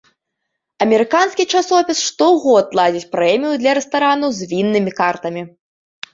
[0.85, 5.41] Амерыканскі часопіс штогод ладзіць прэмію для рэстаранаў з віннымі картамі.